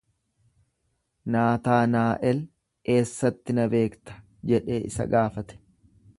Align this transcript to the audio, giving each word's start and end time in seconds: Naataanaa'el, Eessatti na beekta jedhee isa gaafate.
Naataanaa'el, 1.35 2.41
Eessatti 2.95 3.59
na 3.59 3.67
beekta 3.75 4.19
jedhee 4.55 4.83
isa 4.91 5.11
gaafate. 5.15 5.63